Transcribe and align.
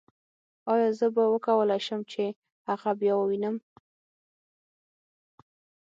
ایا 0.73 0.89
زه 0.99 1.07
به 1.15 1.23
وکولای 1.33 1.81
شم 1.87 2.01
چې 2.11 2.23
هغه 2.67 2.91
بیا 2.99 3.13
ووینم 3.19 3.55